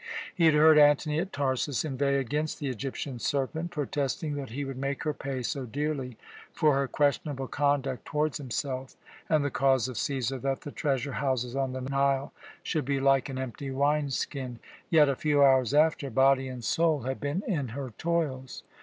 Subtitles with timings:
[0.33, 4.79] He had heard Antony at Tarsus inveigh against "the Egyptian serpent," protesting that he would
[4.79, 6.17] make her pay so dearly
[6.51, 8.95] for her questionable conduct towards himself
[9.29, 12.33] and the cause of Cæsar that the treasure houses on the Nile
[12.63, 14.57] should be like an empty wine skin;
[14.89, 18.63] yet, a few hours after, body and soul had been in her toils.